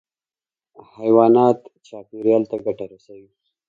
[0.95, 1.57] حیوانات
[1.87, 3.29] چاپېریال ته ګټه رسوي.